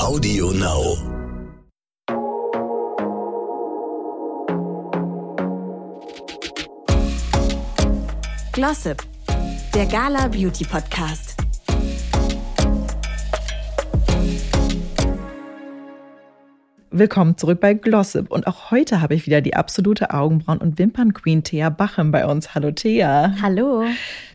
[0.00, 0.96] Audio Now.
[8.52, 9.02] Glossip,
[9.74, 11.36] der Gala Beauty Podcast.
[16.90, 18.30] Willkommen zurück bei Glossip.
[18.30, 22.54] Und auch heute habe ich wieder die absolute Augenbrauen- und Wimpern-Queen Thea Bachem bei uns.
[22.54, 23.34] Hallo Thea.
[23.40, 23.84] Hallo.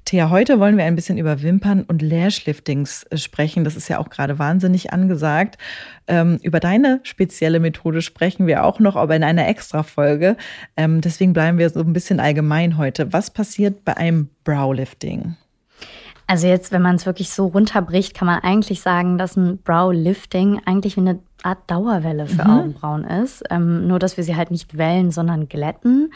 [0.05, 3.63] Thea, heute wollen wir ein bisschen über Wimpern und Lashliftings äh, sprechen.
[3.63, 5.57] Das ist ja auch gerade wahnsinnig angesagt.
[6.07, 10.37] Ähm, über deine spezielle Methode sprechen wir auch noch, aber in einer Extra-Folge.
[10.77, 13.13] Ähm, deswegen bleiben wir so ein bisschen allgemein heute.
[13.13, 15.37] Was passiert bei einem Browlifting?
[16.27, 20.61] Also jetzt, wenn man es wirklich so runterbricht, kann man eigentlich sagen, dass ein Brow-Lifting
[20.65, 22.49] eigentlich wie eine Art Dauerwelle für mhm.
[22.49, 23.43] Augenbrauen ist.
[23.51, 26.11] Ähm, nur, dass wir sie halt nicht wellen, sondern glätten.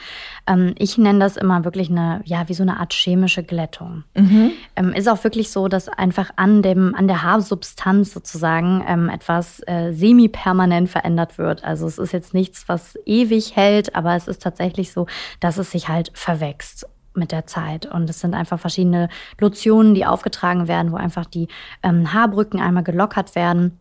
[0.47, 4.03] Ähm, ich nenne das immer wirklich eine, ja, wie so eine Art chemische Glättung.
[4.15, 4.51] Mhm.
[4.75, 9.61] Ähm, ist auch wirklich so, dass einfach an, dem, an der Haarsubstanz sozusagen ähm, etwas
[9.67, 11.63] äh, semi-permanent verändert wird.
[11.63, 15.05] Also es ist jetzt nichts, was ewig hält, aber es ist tatsächlich so,
[15.39, 17.85] dass es sich halt verwächst mit der Zeit.
[17.85, 21.47] Und es sind einfach verschiedene Lotionen, die aufgetragen werden, wo einfach die
[21.83, 23.77] ähm, Haarbrücken einmal gelockert werden.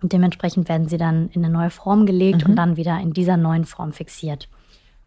[0.00, 2.50] Und dementsprechend werden sie dann in eine neue Form gelegt mhm.
[2.50, 4.48] und dann wieder in dieser neuen Form fixiert.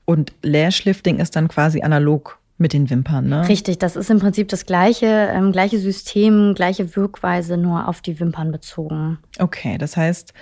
[0.05, 3.47] Und Lashlifting ist dann quasi analog mit den Wimpern, ne?
[3.47, 8.19] Richtig, das ist im Prinzip das gleiche, ähm, gleiche System, gleiche Wirkweise, nur auf die
[8.19, 9.17] Wimpern bezogen.
[9.39, 10.33] Okay, das heißt,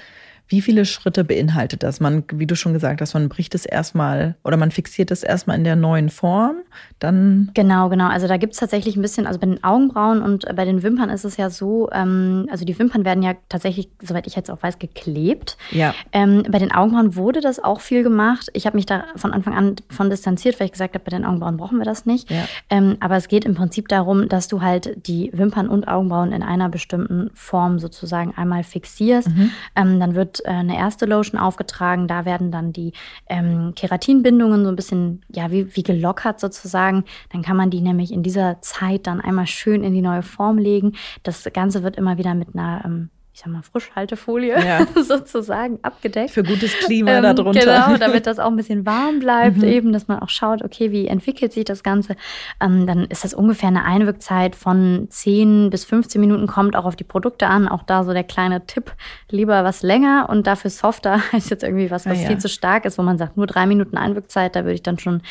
[0.49, 1.99] wie viele Schritte beinhaltet das?
[1.99, 5.57] Man, wie du schon gesagt hast, man bricht es erstmal oder man fixiert es erstmal
[5.57, 6.57] in der neuen Form,
[6.97, 7.51] dann.
[7.53, 8.07] Genau, genau.
[8.07, 11.11] Also da gibt es tatsächlich ein bisschen, also bei den Augenbrauen und bei den Wimpern
[11.11, 14.61] ist es ja so, ähm, also die Wimpern werden ja tatsächlich, soweit ich jetzt auch
[14.61, 15.55] weiß, geklebt.
[15.69, 15.93] Ja.
[16.11, 18.49] Ähm, bei den Augenbrauen wurde das auch viel gemacht.
[18.53, 21.25] Ich habe mich da von Anfang an von distanziert, weil ich gesagt habe, bei den
[21.25, 22.31] Augenbrauen brauchen wir das nicht.
[22.31, 22.45] Ja.
[22.71, 26.41] Ähm, aber es geht im Prinzip darum, dass du halt die Wimpern und Augenbrauen in
[26.41, 29.29] einer bestimmten Form sozusagen einmal fixierst.
[29.29, 29.51] Mhm.
[29.75, 32.07] Ähm, dann wird äh, eine erste Lotion aufgetragen.
[32.07, 32.93] Da werden dann die
[33.27, 37.05] ähm, Keratinbindungen so ein bisschen, ja, wie, wie gelockert sozusagen.
[37.31, 40.57] Dann kann man die nämlich in dieser Zeit dann einmal schön in die neue Form
[40.57, 40.93] legen.
[41.23, 44.85] Das Ganze wird immer wieder mit einer ähm, ich sag mal, Frischhaltefolie ja.
[45.01, 46.31] sozusagen abgedeckt.
[46.31, 47.59] Für gutes Klima ähm, darunter.
[47.61, 49.63] Genau, damit das auch ein bisschen warm bleibt, mhm.
[49.63, 52.17] eben, dass man auch schaut, okay, wie entwickelt sich das Ganze.
[52.59, 56.97] Ähm, dann ist das ungefähr eine Einwirkzeit von 10 bis 15 Minuten, kommt auch auf
[56.97, 57.69] die Produkte an.
[57.69, 58.91] Auch da so der kleine Tipp,
[59.29, 62.27] lieber was länger und dafür softer als jetzt irgendwie was, was ja, ja.
[62.27, 64.99] viel zu stark ist, wo man sagt, nur drei Minuten Einwirkzeit, da würde ich dann
[64.99, 65.21] schon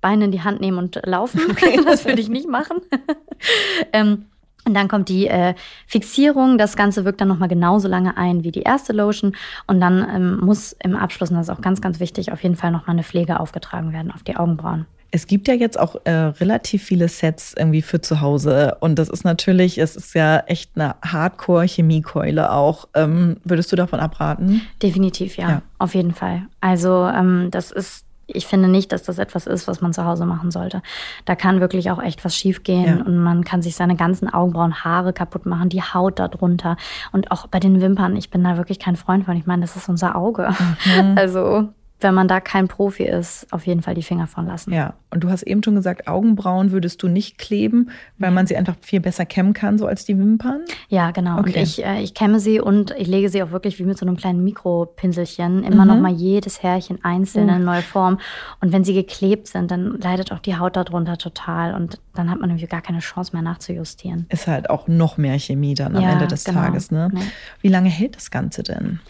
[0.00, 1.42] Beine in die Hand nehmen und laufen.
[1.50, 1.78] Okay.
[1.84, 2.78] das würde ich nicht machen.
[3.92, 4.24] ähm,
[4.68, 5.54] und dann kommt die äh,
[5.86, 6.58] Fixierung.
[6.58, 9.34] Das Ganze wirkt dann nochmal genauso lange ein wie die erste Lotion.
[9.66, 12.56] Und dann ähm, muss im Abschluss, und das ist auch ganz, ganz wichtig, auf jeden
[12.56, 14.86] Fall nochmal eine Pflege aufgetragen werden auf die Augenbrauen.
[15.10, 18.76] Es gibt ja jetzt auch äh, relativ viele Sets irgendwie für zu Hause.
[18.80, 22.88] Und das ist natürlich, es ist ja echt eine Hardcore-Chemiekeule auch.
[22.94, 24.60] Ähm, würdest du davon abraten?
[24.82, 25.48] Definitiv, ja.
[25.48, 25.62] ja.
[25.78, 26.42] Auf jeden Fall.
[26.60, 30.26] Also ähm, das ist ich finde nicht, dass das etwas ist, was man zu Hause
[30.26, 30.82] machen sollte.
[31.24, 33.04] Da kann wirklich auch echt was schiefgehen ja.
[33.04, 36.76] und man kann sich seine ganzen Augenbrauen, Haare kaputt machen, die Haut darunter
[37.10, 38.16] und auch bei den Wimpern.
[38.16, 39.36] Ich bin da wirklich kein Freund von.
[39.36, 40.50] Ich meine, das ist unser Auge.
[40.84, 41.16] Mhm.
[41.18, 41.68] Also
[42.00, 44.72] wenn man da kein Profi ist, auf jeden Fall die Finger von lassen.
[44.72, 48.56] Ja, und du hast eben schon gesagt, Augenbrauen würdest du nicht kleben, weil man sie
[48.56, 50.60] einfach viel besser kämmen kann, so als die Wimpern?
[50.88, 51.38] Ja, genau.
[51.38, 51.54] Okay.
[51.54, 54.06] Und ich, äh, ich kämme sie und ich lege sie auch wirklich wie mit so
[54.06, 55.88] einem kleinen Mikropinselchen immer mhm.
[55.88, 58.18] noch mal jedes Härchen einzeln in eine neue Form.
[58.60, 62.40] Und wenn sie geklebt sind, dann leidet auch die Haut darunter total und dann hat
[62.40, 64.26] man irgendwie gar keine Chance mehr nachzujustieren.
[64.28, 66.60] Ist halt auch noch mehr Chemie dann am ja, Ende des genau.
[66.60, 67.10] Tages, ne?
[67.14, 67.20] Ja.
[67.60, 69.00] Wie lange hält das Ganze denn?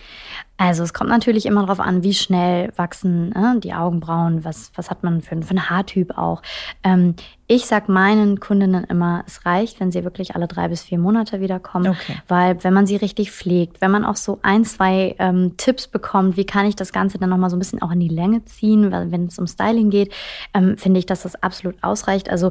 [0.59, 4.91] Also es kommt natürlich immer darauf an, wie schnell wachsen äh, die Augenbrauen, was, was
[4.91, 6.43] hat man für, für einen Haartyp auch.
[6.83, 7.15] Ähm,
[7.47, 11.41] ich sag meinen Kundinnen immer, es reicht, wenn sie wirklich alle drei bis vier Monate
[11.41, 12.17] wiederkommen, okay.
[12.27, 16.37] weil wenn man sie richtig pflegt, wenn man auch so ein, zwei ähm, Tipps bekommt,
[16.37, 18.91] wie kann ich das Ganze dann nochmal so ein bisschen auch in die Länge ziehen,
[18.91, 20.13] wenn es um Styling geht,
[20.53, 22.29] ähm, finde ich, dass das absolut ausreicht.
[22.29, 22.51] Also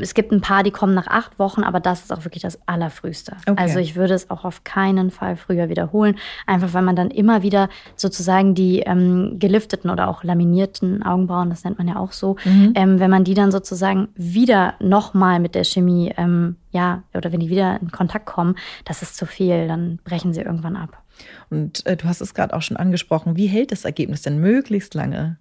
[0.00, 2.58] es gibt ein paar, die kommen nach acht Wochen, aber das ist auch wirklich das
[2.66, 3.36] Allerfrühste.
[3.46, 3.60] Okay.
[3.60, 6.16] Also ich würde es auch auf keinen Fall früher wiederholen,
[6.46, 11.64] einfach weil man dann immer wieder sozusagen die ähm, gelifteten oder auch laminierten Augenbrauen, das
[11.64, 12.72] nennt man ja auch so, mhm.
[12.74, 17.40] ähm, wenn man die dann sozusagen wieder nochmal mit der Chemie, ähm, ja, oder wenn
[17.40, 21.02] die wieder in Kontakt kommen, das ist zu viel, dann brechen sie irgendwann ab.
[21.50, 24.94] Und äh, du hast es gerade auch schon angesprochen, wie hält das Ergebnis denn möglichst
[24.94, 25.36] lange?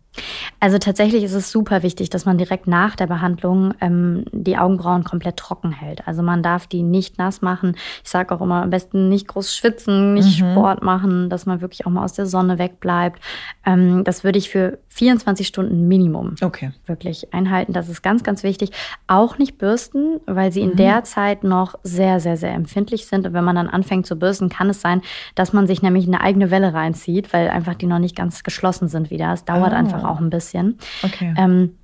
[0.60, 5.04] Also tatsächlich ist es super wichtig, dass man direkt nach der Behandlung ähm, die Augenbrauen
[5.04, 6.08] komplett trocken hält.
[6.08, 7.76] Also man darf die nicht nass machen.
[8.04, 10.52] Ich sage auch immer, am besten nicht groß schwitzen, nicht mhm.
[10.52, 13.20] Sport machen, dass man wirklich auch mal aus der Sonne wegbleibt.
[13.66, 16.72] Ähm, das würde ich für 24 Stunden Minimum okay.
[16.86, 17.74] wirklich einhalten.
[17.74, 18.72] Das ist ganz, ganz wichtig.
[19.08, 20.72] Auch nicht bürsten, weil sie mhm.
[20.72, 23.26] in der Zeit noch sehr, sehr, sehr empfindlich sind.
[23.26, 25.02] Und wenn man dann anfängt zu bürsten, kann es sein,
[25.36, 28.88] dass man sich nämlich eine eigene Welle reinzieht, weil einfach die noch nicht ganz geschlossen
[28.88, 29.34] sind wieder.
[29.34, 29.76] Es dauert oh.
[29.76, 30.78] einfach auch ein bisschen.
[31.04, 31.34] Okay.
[31.38, 31.78] Ähm,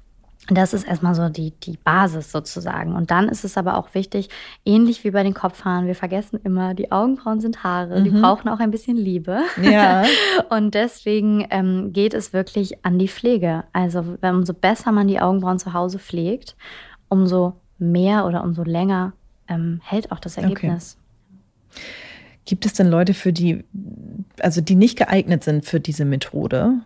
[0.52, 2.96] das ist erstmal so die, die Basis sozusagen.
[2.96, 4.30] Und dann ist es aber auch wichtig,
[4.66, 8.04] ähnlich wie bei den Kopfhaaren, wir vergessen immer, die Augenbrauen sind Haare, mhm.
[8.04, 9.42] die brauchen auch ein bisschen Liebe.
[9.62, 10.04] Ja.
[10.50, 13.64] Und deswegen ähm, geht es wirklich an die Pflege.
[13.74, 16.56] Also umso besser man die Augenbrauen zu Hause pflegt,
[17.10, 19.14] umso mehr oder umso länger
[19.48, 20.98] ähm, hält auch das Ergebnis.
[21.72, 21.82] Okay.
[22.46, 23.64] Gibt es denn Leute, für die,
[24.40, 26.80] also die nicht geeignet sind für diese Methode,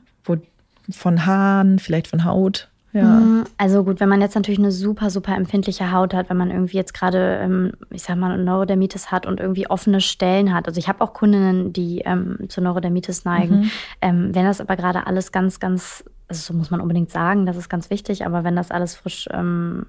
[0.90, 2.70] von Haaren, vielleicht von Haut?
[2.94, 3.04] Ja.
[3.04, 6.52] Mm, also gut, wenn man jetzt natürlich eine super, super empfindliche Haut hat, wenn man
[6.52, 10.68] irgendwie jetzt gerade, ähm, ich sag mal, Neurodermitis hat und irgendwie offene Stellen hat.
[10.68, 13.62] Also ich habe auch Kundinnen, die ähm, zu Neurodermitis neigen.
[13.62, 13.72] Mhm.
[14.02, 17.58] Ähm, wenn das aber gerade alles ganz, ganz, also so muss man unbedingt sagen, das
[17.58, 19.88] ist ganz wichtig, aber wenn das alles frisch ähm,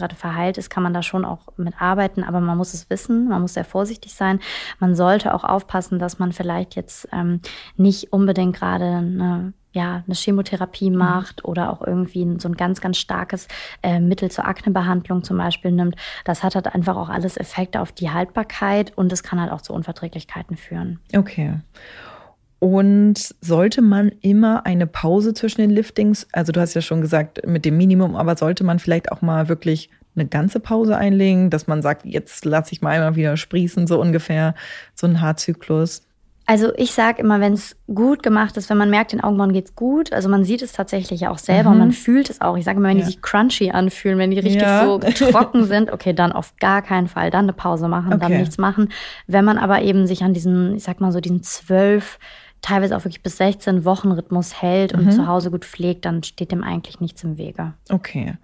[0.00, 3.28] gerade verheilt ist, kann man da schon auch mit arbeiten, aber man muss es wissen,
[3.28, 4.40] man muss sehr vorsichtig sein.
[4.78, 7.40] Man sollte auch aufpassen, dass man vielleicht jetzt ähm,
[7.76, 10.96] nicht unbedingt gerade eine ja, eine Chemotherapie mhm.
[10.96, 13.46] macht oder auch irgendwie so ein ganz, ganz starkes
[13.82, 15.96] äh, Mittel zur Aknebehandlung zum Beispiel nimmt.
[16.24, 19.60] Das hat halt einfach auch alles Effekte auf die Haltbarkeit und es kann halt auch
[19.60, 20.98] zu Unverträglichkeiten führen.
[21.14, 21.60] Okay.
[22.60, 27.46] Und sollte man immer eine Pause zwischen den Liftings, also du hast ja schon gesagt
[27.46, 31.66] mit dem Minimum, aber sollte man vielleicht auch mal wirklich eine ganze Pause einlegen, dass
[31.66, 34.54] man sagt, jetzt lasse ich mal einmal wieder sprießen, so ungefähr,
[34.94, 36.02] so ein Haarzyklus?
[36.46, 39.76] Also ich sage immer, wenn es gut gemacht ist, wenn man merkt, den Augenbrauen geht's
[39.76, 41.74] gut, also man sieht es tatsächlich auch selber mhm.
[41.74, 42.56] und man fühlt es auch.
[42.56, 43.04] Ich sage immer, wenn ja.
[43.04, 44.84] die sich crunchy anfühlen, wenn die richtig ja.
[44.84, 44.98] so
[45.30, 48.20] trocken sind, okay, dann auf gar keinen Fall, dann eine Pause machen, okay.
[48.20, 48.88] dann nichts machen.
[49.28, 52.18] Wenn man aber eben sich an diesen, ich sag mal so diesen zwölf,
[52.62, 55.10] teilweise auch wirklich bis 16 Wochen Rhythmus hält und mhm.
[55.10, 57.74] zu Hause gut pflegt, dann steht dem eigentlich nichts im Wege.
[57.90, 58.34] Okay.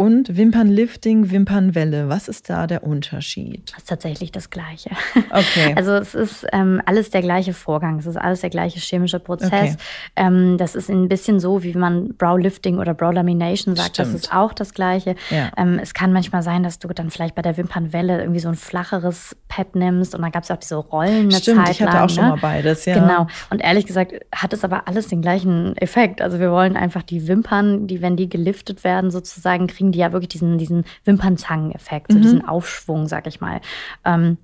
[0.00, 3.70] Und Wimpernlifting, Wimpernwelle, was ist da der Unterschied?
[3.70, 4.92] Das ist tatsächlich das Gleiche.
[5.30, 5.74] Okay.
[5.76, 9.50] Also es ist ähm, alles der gleiche Vorgang, es ist alles der gleiche chemische Prozess.
[9.52, 9.76] Okay.
[10.16, 14.08] Ähm, das ist ein bisschen so, wie man Browlifting oder Browlamination sagt, Stimmt.
[14.08, 15.16] das ist auch das Gleiche.
[15.28, 15.50] Ja.
[15.58, 18.54] Ähm, es kann manchmal sein, dass du dann vielleicht bei der Wimpernwelle irgendwie so ein
[18.54, 21.82] flacheres Pad nimmst und dann gab es ja auch diese Rollen eine Stimmt, Zeit ich
[21.82, 22.30] hatte lang, auch schon ne?
[22.30, 22.94] mal beides, ja.
[22.94, 23.26] Genau.
[23.50, 26.22] Und ehrlich gesagt hat es aber alles den gleichen Effekt.
[26.22, 30.12] Also wir wollen einfach die Wimpern, die, wenn die geliftet werden, sozusagen kriegen die ja
[30.12, 32.22] wirklich diesen, diesen Wimpernzangeneffekt, so mhm.
[32.22, 33.60] diesen Aufschwung, sag ich mal.
[34.04, 34.38] Ähm,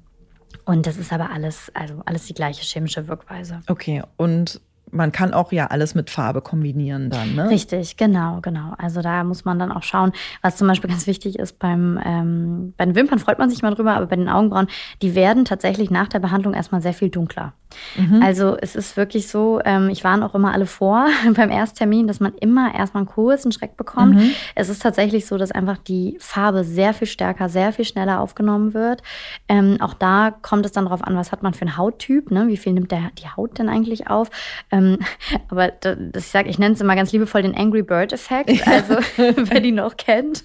[0.65, 3.61] und das ist aber alles, also alles die gleiche chemische Wirkweise.
[3.69, 4.61] Okay, und
[4.97, 7.49] man kann auch ja alles mit Farbe kombinieren dann, ne?
[7.51, 8.75] Richtig, genau, genau.
[8.79, 10.13] Also da muss man dann auch schauen,
[10.43, 13.75] was zum Beispiel ganz wichtig ist beim, ähm, bei den Wimpern freut man sich mal
[13.75, 14.67] drüber, aber bei den Augenbrauen,
[15.03, 17.53] die werden tatsächlich nach der Behandlung erstmal sehr viel dunkler.
[17.97, 18.23] Mhm.
[18.23, 22.21] Also es ist wirklich so, ähm, ich warne auch immer alle vor beim Ersttermin, dass
[22.21, 24.17] man immer erstmal einen kurzen Schreck bekommt.
[24.17, 24.31] Mhm.
[24.55, 28.75] Es ist tatsächlich so, dass einfach die Farbe sehr viel stärker, sehr viel schneller aufgenommen
[28.75, 29.03] wird.
[29.49, 32.49] Ähm, auch da kommt es dann darauf an, was hat man für einen Hauttyp, ne?
[32.49, 34.31] wie viel nimmt der, die Haut denn eigentlich auf.
[34.71, 34.86] Ähm,
[35.49, 38.95] aber das, ich sage, ich nenne es immer ganz liebevoll den Angry Bird Effekt, also
[39.17, 40.45] wer die noch kennt.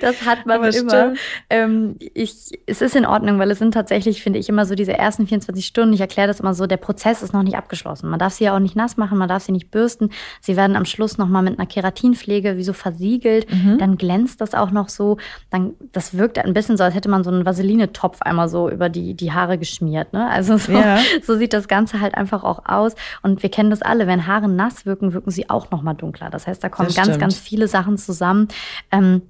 [0.00, 1.14] Das hat man Aber immer.
[1.50, 4.92] Ähm, ich, es ist in Ordnung, weil es sind tatsächlich, finde ich, immer so diese
[4.92, 5.94] ersten 24 Stunden.
[5.94, 8.08] Ich erkläre das immer so, der Prozess ist noch nicht abgeschlossen.
[8.08, 10.10] Man darf sie ja auch nicht nass machen, man darf sie nicht bürsten.
[10.40, 13.52] Sie werden am Schluss nochmal mit einer Keratinpflege wie so versiegelt.
[13.52, 13.78] Mhm.
[13.78, 15.18] Dann glänzt das auch noch so.
[15.50, 18.88] Dann, das wirkt ein bisschen so, als hätte man so einen Vaseline-Topf einmal so über
[18.88, 20.12] die, die Haare geschmiert.
[20.12, 20.28] Ne?
[20.28, 20.98] Also so, ja.
[21.22, 22.94] so sieht das Ganze halt einfach auch aus.
[23.22, 24.06] Und wir kennen das alle.
[24.06, 26.30] Wenn Haare nass wirken, wirken sie auch nochmal dunkler.
[26.30, 28.48] Das heißt, da kommen ganz, ganz viele Sachen zusammen.
[28.90, 29.22] Ähm,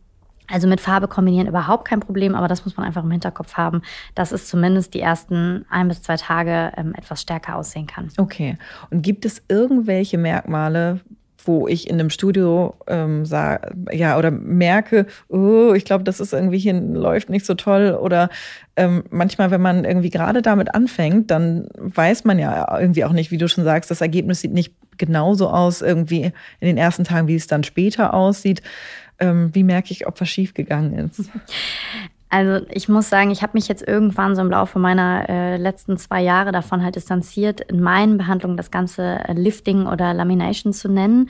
[0.52, 3.82] also mit Farbe kombinieren überhaupt kein Problem, aber das muss man einfach im Hinterkopf haben,
[4.14, 8.08] dass es zumindest die ersten ein bis zwei Tage ähm, etwas stärker aussehen kann.
[8.18, 8.58] Okay.
[8.90, 11.00] Und gibt es irgendwelche Merkmale,
[11.44, 16.32] wo ich in einem Studio ähm, sah, ja, oder merke, oh, ich glaube, das ist
[16.32, 17.98] irgendwie hier läuft nicht so toll.
[18.00, 18.28] Oder
[18.76, 23.30] ähm, manchmal, wenn man irgendwie gerade damit anfängt, dann weiß man ja irgendwie auch nicht,
[23.30, 27.26] wie du schon sagst, das Ergebnis sieht nicht genauso aus, irgendwie in den ersten Tagen,
[27.26, 28.62] wie es dann später aussieht
[29.24, 31.30] wie merke ich, ob was schiefgegangen ist?
[32.34, 35.98] Also ich muss sagen, ich habe mich jetzt irgendwann so im Laufe meiner äh, letzten
[35.98, 41.28] zwei Jahre davon halt distanziert, in meinen Behandlungen das ganze Lifting oder Lamination zu nennen.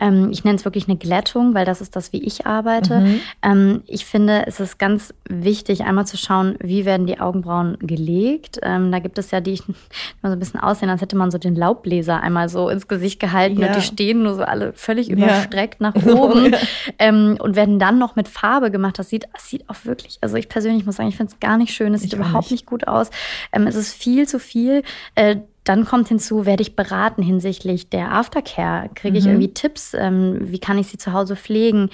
[0.00, 3.00] Ähm, ich nenne es wirklich eine Glättung, weil das ist das, wie ich arbeite.
[3.00, 3.20] Mhm.
[3.42, 8.58] Ähm, ich finde, es ist ganz wichtig, einmal zu schauen, wie werden die Augenbrauen gelegt.
[8.62, 9.62] Ähm, da gibt es ja die, die
[10.22, 13.60] so ein bisschen aussehen, als hätte man so den Laubbläser einmal so ins Gesicht gehalten
[13.60, 13.68] ja.
[13.68, 15.14] und die stehen nur so alle völlig ja.
[15.14, 16.54] überstreckt nach oben
[16.98, 18.98] ähm, und werden dann noch mit Farbe gemacht.
[18.98, 21.58] Das sieht, das sieht auch wirklich, also ich persönlich muss sagen, ich finde es gar
[21.58, 21.92] nicht schön.
[21.94, 22.62] Es sieht überhaupt nicht.
[22.62, 23.10] nicht gut aus.
[23.52, 24.82] Ähm, es ist viel zu viel.
[25.14, 25.36] Äh,
[25.70, 28.90] dann kommt hinzu, werde ich beraten hinsichtlich der Aftercare?
[28.96, 29.30] Kriege ich mhm.
[29.30, 29.94] irgendwie Tipps?
[29.94, 31.90] Ähm, wie kann ich sie zu Hause pflegen?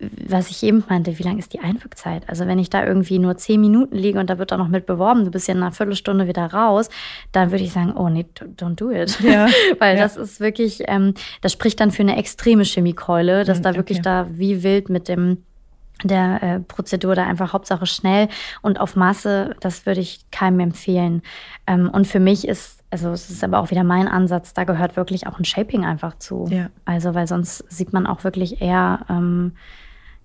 [0.00, 2.28] Was ich eben meinte, wie lang ist die Einwirkzeit?
[2.28, 4.84] Also wenn ich da irgendwie nur zehn Minuten liege und da wird auch noch mit
[4.84, 6.88] beworben, du bist ja in einer Viertelstunde wieder raus,
[7.30, 9.20] dann würde ich sagen, oh nee, don't do it.
[9.20, 9.46] Ja.
[9.78, 10.02] Weil ja.
[10.02, 13.98] das ist wirklich, ähm, das spricht dann für eine extreme Chemiekeule, dass mhm, da wirklich
[13.98, 14.04] okay.
[14.04, 15.44] da wie wild mit dem
[16.02, 18.28] der äh, Prozedur da einfach Hauptsache schnell
[18.62, 21.22] und auf Masse, das würde ich keinem empfehlen.
[21.68, 24.96] Ähm, und für mich ist, also es ist aber auch wieder mein Ansatz, da gehört
[24.96, 26.46] wirklich auch ein Shaping einfach zu.
[26.50, 26.70] Ja.
[26.84, 29.52] Also, weil sonst sieht man auch wirklich eher, ähm,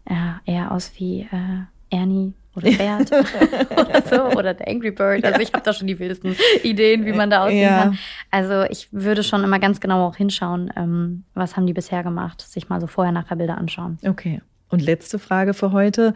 [0.10, 3.12] ja, eher aus wie äh, Ernie oder Bert
[3.72, 5.26] oder so oder der Angry Bird.
[5.26, 7.84] Also ich habe da schon die wildesten Ideen, wie man da aussehen ja.
[7.84, 8.00] kann.
[8.32, 12.42] Also ich würde schon immer ganz genau auch hinschauen, ähm, was haben die bisher gemacht,
[12.42, 13.98] sich mal so vorher-nachher Bilder anschauen.
[14.06, 14.42] Okay.
[14.70, 16.14] Und letzte Frage für heute.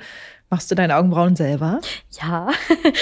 [0.51, 1.79] Machst du deine Augenbrauen selber?
[2.19, 2.47] Ja.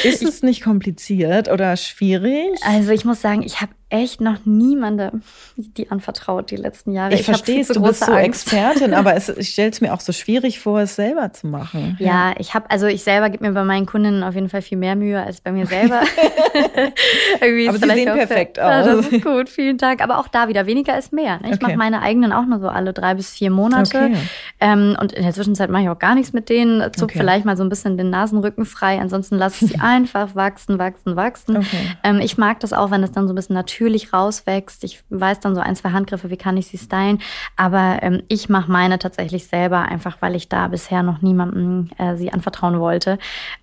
[0.03, 2.49] Ist es nicht kompliziert oder schwierig?
[2.65, 5.21] Also ich muss sagen, ich habe echt noch niemandem
[5.55, 7.13] die anvertraut die letzten Jahre.
[7.13, 8.51] Ich, ich verstehe es, du bist so Angst.
[8.51, 11.95] Expertin, aber es, ich stelle es mir auch so schwierig vor, es selber zu machen.
[11.99, 12.35] Ja, ja.
[12.37, 14.97] ich habe, also ich selber gebe mir bei meinen Kundinnen auf jeden Fall viel mehr
[14.97, 16.01] Mühe als bei mir selber.
[17.39, 18.69] aber sie sehen perfekt aus.
[18.69, 20.03] Ja, das ist gut, vielen Dank.
[20.03, 21.39] Aber auch da wieder, weniger ist mehr.
[21.39, 21.49] Ne?
[21.49, 21.67] Ich okay.
[21.67, 23.97] mache meine eigenen auch nur so alle drei bis vier Monate.
[23.97, 24.17] Okay.
[24.59, 26.81] Ähm, und in der Zwischenzeit mache ich auch gar nichts mit denen.
[26.91, 27.19] Zupf okay.
[27.19, 28.99] vielleicht mal so ein bisschen den Nasenrücken frei.
[28.99, 31.65] Ansonsten lasse ich sie einfach wachsen, wachsen, wachsen.
[32.03, 34.83] Ähm, ich mag das auch, wenn es dann so ein bisschen natürlich natürlich rauswächst.
[34.83, 37.19] Ich weiß dann so ein, zwei Handgriffe, wie kann ich sie stylen.
[37.55, 42.15] Aber ähm, ich mache meine tatsächlich selber, einfach weil ich da bisher noch niemandem äh,
[42.15, 43.17] sie anvertrauen wollte.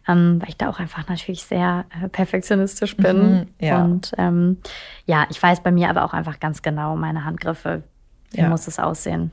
[0.08, 3.30] Ähm, weil ich da auch einfach natürlich sehr äh, perfektionistisch bin.
[3.30, 3.84] Mhm, ja.
[3.84, 4.58] Und ähm,
[5.06, 7.82] ja, ich weiß bei mir aber auch einfach ganz genau meine Handgriffe.
[8.30, 8.48] Wie ja.
[8.48, 9.30] muss es aussehen?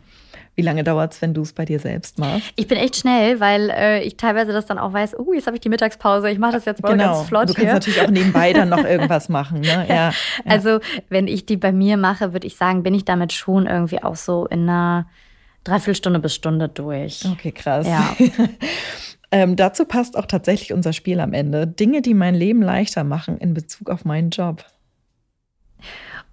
[0.61, 2.53] Wie lange dauert es, wenn du es bei dir selbst machst?
[2.55, 5.57] Ich bin echt schnell, weil äh, ich teilweise das dann auch weiß, oh, jetzt habe
[5.57, 7.15] ich die Mittagspause, ich mache das jetzt mal genau.
[7.15, 7.49] ganz flott.
[7.49, 7.73] Du kannst hier.
[7.73, 9.61] natürlich auch nebenbei dann noch irgendwas machen.
[9.61, 9.71] Ne?
[9.91, 10.11] Ja, ja.
[10.45, 14.03] Also wenn ich die bei mir mache, würde ich sagen, bin ich damit schon irgendwie
[14.03, 15.07] auch so in einer
[15.63, 17.25] Dreiviertelstunde bis Stunde durch.
[17.25, 17.87] Okay, krass.
[17.87, 18.15] Ja.
[19.31, 21.65] ähm, dazu passt auch tatsächlich unser Spiel am Ende.
[21.65, 24.63] Dinge, die mein Leben leichter machen in Bezug auf meinen Job.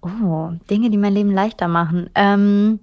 [0.01, 2.11] Oh, Dinge, die mein Leben leichter machen.
[2.13, 2.79] Ähm,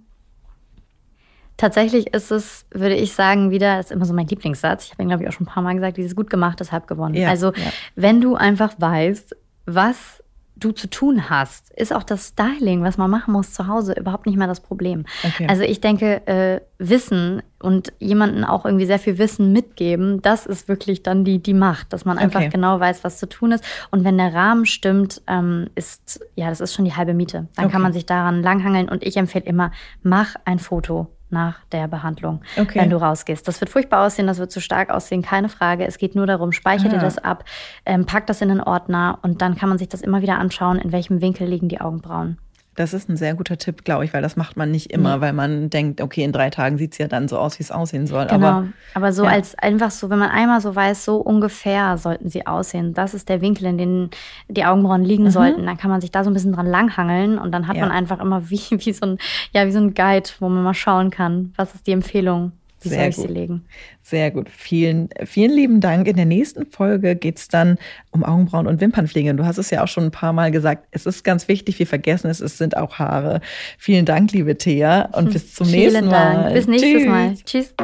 [1.57, 4.85] Tatsächlich ist es, würde ich sagen, wieder, ist immer so mein Lieblingssatz.
[4.85, 6.87] Ich habe ihn, glaube ich, auch schon ein paar Mal gesagt, dieses gut gemacht, deshalb
[6.87, 7.15] gewonnen.
[7.15, 7.73] Ja, also, ja.
[7.95, 9.35] wenn du einfach weißt,
[9.65, 10.23] was
[10.57, 14.27] du zu tun hast, ist auch das Styling, was man machen muss zu Hause, überhaupt
[14.27, 15.05] nicht mehr das Problem.
[15.23, 15.47] Okay.
[15.49, 20.67] Also ich denke, äh, Wissen und jemanden auch irgendwie sehr viel Wissen mitgeben, das ist
[20.67, 22.49] wirklich dann die, die Macht, dass man einfach okay.
[22.49, 23.65] genau weiß, was zu tun ist.
[23.91, 27.49] Und wenn der Rahmen stimmt, ähm, ist, ja, das ist schon die halbe Miete.
[27.55, 27.73] Dann okay.
[27.73, 29.73] kann man sich daran langhangeln und ich empfehle immer,
[30.03, 32.81] mach ein Foto nach der Behandlung, okay.
[32.81, 33.47] wenn du rausgehst.
[33.47, 35.87] Das wird furchtbar aussehen, das wird zu stark aussehen, keine Frage.
[35.87, 37.45] Es geht nur darum, speichere dir das ab,
[37.85, 40.79] ähm, pack das in den Ordner und dann kann man sich das immer wieder anschauen,
[40.79, 42.39] in welchem Winkel liegen die Augenbrauen.
[42.77, 45.23] Das ist ein sehr guter Tipp, glaube ich, weil das macht man nicht immer, nee.
[45.23, 47.71] weil man denkt, okay, in drei Tagen sieht es ja dann so aus, wie es
[47.71, 48.27] aussehen soll.
[48.27, 48.47] Genau.
[48.47, 49.31] Aber, aber so ja.
[49.31, 52.95] als einfach so, wenn man einmal so weiß, so ungefähr sollten sie aussehen.
[52.95, 54.11] Das ist der Winkel, in dem
[54.49, 55.31] die Augenbrauen liegen mhm.
[55.31, 55.67] sollten.
[55.67, 57.83] Dann kann man sich da so ein bisschen dran langhangeln und dann hat ja.
[57.83, 59.19] man einfach immer wie, wie, so ein,
[59.53, 62.53] ja, wie so ein Guide, wo man mal schauen kann, was ist die Empfehlung.
[62.83, 63.27] Wie Sehr soll ich gut.
[63.29, 63.65] sie legen?
[64.03, 64.49] Sehr gut.
[64.51, 66.07] Vielen, vielen lieben Dank.
[66.07, 67.79] In der nächsten Folge geht es dann
[68.11, 69.35] um Augenbrauen und Wimpernpflege.
[69.35, 70.87] Du hast es ja auch schon ein paar Mal gesagt.
[70.91, 73.41] Es ist ganz wichtig, wir vergessen es, es sind auch Haare.
[73.79, 75.09] Vielen Dank, liebe Thea.
[75.13, 76.43] Und bis zum vielen nächsten Mal.
[76.43, 76.55] Dank.
[76.55, 77.07] Bis nächstes Tschüss.
[77.07, 77.35] Mal.
[77.45, 77.75] Tschüss.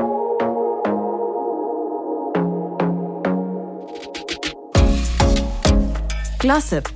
[6.39, 6.91] Glossip,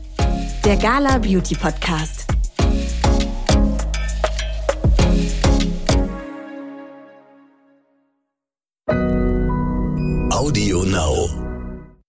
[0.65, 2.26] der Gala Beauty Podcast.